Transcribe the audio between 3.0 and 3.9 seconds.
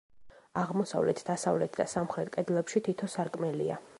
სარკმელია.